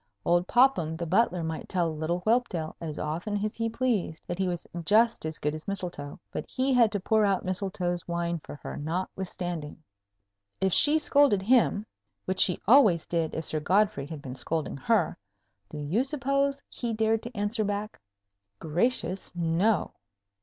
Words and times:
Old 0.25 0.47
Popham 0.47 0.97
the 0.97 1.05
Butler 1.05 1.43
might 1.43 1.69
tell 1.69 1.95
little 1.95 2.21
Whelpdale 2.25 2.75
as 2.81 2.97
often 2.97 3.45
as 3.45 3.55
he 3.55 3.69
pleased 3.69 4.23
that 4.25 4.39
he 4.39 4.47
was 4.47 4.65
just 4.83 5.27
as 5.27 5.37
good 5.37 5.53
as 5.53 5.67
Mistletoe; 5.67 6.19
but 6.31 6.49
he 6.49 6.73
had 6.73 6.91
to 6.93 6.99
pour 6.99 7.23
out 7.23 7.45
Mistletoe's 7.45 8.07
wine 8.07 8.39
for 8.39 8.55
her, 8.63 8.77
notwithstanding. 8.77 9.83
If 10.59 10.73
she 10.73 10.97
scolded 10.97 11.43
him 11.43 11.85
(which 12.25 12.39
she 12.39 12.59
always 12.67 13.05
did 13.05 13.35
if 13.35 13.45
Sir 13.45 13.59
Godfrey 13.59 14.07
had 14.07 14.23
been 14.23 14.33
scolding 14.33 14.77
her), 14.77 15.19
do 15.69 15.77
you 15.77 16.03
suppose 16.03 16.63
he 16.67 16.93
dared 16.93 17.21
to 17.21 17.35
answer 17.37 17.63
back? 17.63 18.01
Gracious, 18.57 19.31
no! 19.35 19.93